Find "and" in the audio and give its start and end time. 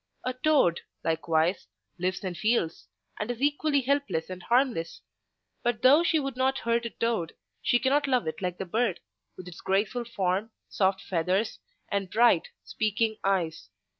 2.23-2.35, 3.19-3.29, 4.31-4.41, 11.91-12.09